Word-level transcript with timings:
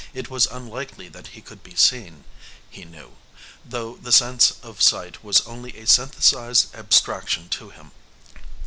It 0.15 0.31
was 0.31 0.47
unlikely 0.47 1.09
that 1.09 1.27
he 1.27 1.41
could 1.41 1.61
be 1.61 1.75
seen, 1.75 2.23
he 2.71 2.85
knew, 2.85 3.17
though 3.63 3.97
the 3.97 4.11
sense 4.11 4.53
of 4.63 4.81
sight 4.81 5.23
was 5.23 5.41
only 5.41 5.77
a 5.77 5.85
synthesized 5.85 6.73
abstraction 6.73 7.49
to 7.49 7.69
him. 7.69 7.91